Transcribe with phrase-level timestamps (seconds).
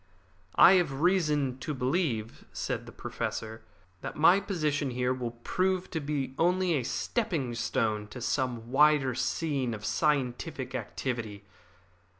[0.55, 3.61] "I have reason to believe," said the Professor,
[4.01, 9.13] "that my position here will prove to be only a stepping stone to some wider
[9.13, 11.45] scene of scientific activity.